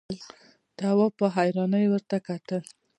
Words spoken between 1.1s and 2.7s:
په حيرانۍ ورته کتل…